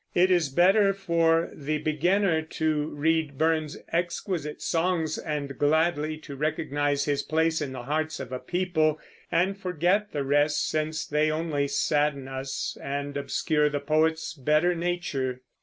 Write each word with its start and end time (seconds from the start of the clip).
It 0.15 0.31
is 0.31 0.49
better 0.49 0.93
for 0.93 1.51
the 1.53 1.77
beginner 1.77 2.41
to 2.41 2.87
read 2.87 3.37
Burns's 3.37 3.83
exquisite 3.93 4.59
songs 4.59 5.19
and 5.19 5.55
gladly 5.59 6.17
to 6.21 6.35
recognize 6.35 7.05
his 7.05 7.21
place 7.21 7.61
in 7.61 7.71
the 7.71 7.83
hearts 7.83 8.19
of 8.19 8.31
a 8.31 8.39
people, 8.39 8.99
and 9.31 9.55
forget 9.55 10.11
the 10.11 10.23
rest, 10.23 10.67
since 10.67 11.05
they 11.05 11.29
only 11.29 11.67
sadden 11.67 12.27
us 12.27 12.75
and 12.81 13.15
obscure 13.15 13.69
the 13.69 13.79
poet's 13.79 14.33
better 14.33 14.73
nature. 14.73 15.41